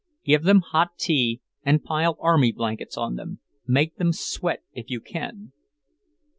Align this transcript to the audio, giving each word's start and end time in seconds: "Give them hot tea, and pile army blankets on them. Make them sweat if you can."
"Give 0.25 0.41
them 0.41 0.61
hot 0.61 0.97
tea, 0.97 1.41
and 1.63 1.83
pile 1.83 2.17
army 2.19 2.51
blankets 2.51 2.97
on 2.97 3.17
them. 3.17 3.37
Make 3.67 3.97
them 3.97 4.13
sweat 4.13 4.63
if 4.73 4.89
you 4.89 4.99
can." 4.99 5.51